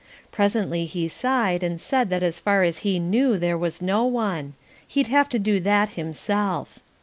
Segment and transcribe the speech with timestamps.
[0.31, 4.55] Presently he sighed and said that as far as he knew there was no one;
[4.87, 6.79] he'd have to do that himself.